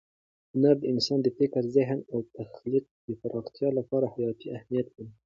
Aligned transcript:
هنر 0.51 0.75
د 0.79 0.83
انسان 0.93 1.19
د 1.23 1.27
فکر، 1.37 1.63
ذهن 1.77 1.99
او 2.13 2.19
تخلیق 2.37 2.85
د 3.07 3.09
پراختیا 3.21 3.69
لپاره 3.79 4.11
حیاتي 4.15 4.47
اهمیت 4.57 4.87
لري. 4.95 5.11